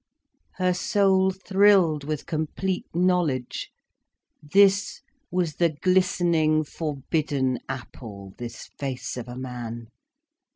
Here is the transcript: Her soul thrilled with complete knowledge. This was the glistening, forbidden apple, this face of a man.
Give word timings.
Her 0.55 0.73
soul 0.73 1.29
thrilled 1.29 2.05
with 2.05 2.25
complete 2.25 2.87
knowledge. 2.91 3.69
This 4.41 5.01
was 5.29 5.57
the 5.57 5.75
glistening, 5.79 6.63
forbidden 6.63 7.59
apple, 7.69 8.33
this 8.39 8.71
face 8.79 9.15
of 9.15 9.27
a 9.27 9.37
man. 9.37 9.89